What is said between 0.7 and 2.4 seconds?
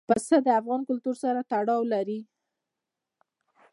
کلتور سره تړاو لري.